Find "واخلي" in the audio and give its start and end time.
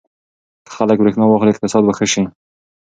1.27-1.51